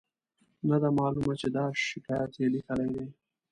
[0.69, 3.05] نه ده معلومه چې دا شکایت یې لیکلی دی.